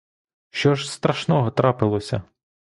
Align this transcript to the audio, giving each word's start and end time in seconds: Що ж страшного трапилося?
Що 0.49 0.75
ж 0.75 0.91
страшного 0.91 1.51
трапилося? 1.51 2.21